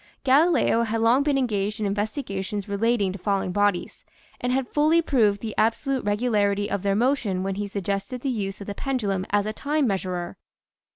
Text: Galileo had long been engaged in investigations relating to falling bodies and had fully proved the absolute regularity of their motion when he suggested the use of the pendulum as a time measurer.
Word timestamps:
Galileo 0.23 0.81
had 0.81 0.99
long 0.99 1.21
been 1.21 1.37
engaged 1.37 1.79
in 1.79 1.85
investigations 1.85 2.67
relating 2.67 3.13
to 3.13 3.19
falling 3.19 3.51
bodies 3.51 4.03
and 4.39 4.51
had 4.51 4.67
fully 4.67 4.99
proved 4.99 5.41
the 5.41 5.53
absolute 5.59 6.03
regularity 6.03 6.67
of 6.67 6.81
their 6.81 6.95
motion 6.95 7.43
when 7.43 7.53
he 7.53 7.67
suggested 7.67 8.21
the 8.21 8.29
use 8.29 8.59
of 8.59 8.65
the 8.65 8.73
pendulum 8.73 9.27
as 9.29 9.45
a 9.45 9.53
time 9.53 9.85
measurer. 9.85 10.37